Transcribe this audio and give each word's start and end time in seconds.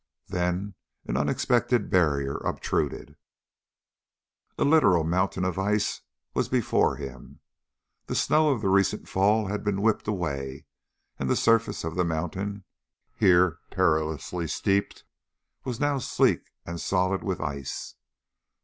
Then 0.29 0.73
an 1.05 1.15
unexpected 1.15 1.91
barrier 1.91 2.37
obtruded 2.37 3.17
a 4.57 4.63
literal 4.63 5.03
mountain 5.03 5.45
of 5.45 5.59
ice 5.59 6.01
was 6.33 6.49
before 6.49 6.95
him. 6.95 7.39
The 8.07 8.15
snow 8.15 8.49
of 8.49 8.61
the 8.63 8.67
recent 8.69 9.07
fall 9.07 9.45
had 9.45 9.63
been 9.63 9.79
whipped 9.83 10.07
away, 10.07 10.65
and 11.19 11.29
the 11.29 11.35
surface 11.35 11.83
of 11.83 11.93
the 11.93 12.03
mountain, 12.03 12.63
here 13.15 13.59
perilously 13.69 14.47
steep, 14.47 14.95
was 15.65 15.79
now 15.79 15.99
sleek 15.99 16.51
and 16.65 16.81
solid 16.81 17.23
with 17.23 17.39
ice. 17.39 17.93